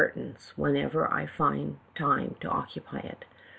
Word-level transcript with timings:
tons 0.15 0.51
whenever 0.55 1.05
I 1.13 1.21
ean 1.21 1.29
find 1.37 1.77
time 1.95 2.35
to 2.41 2.47
oeeupy 2.49 3.05
it. 3.05 3.23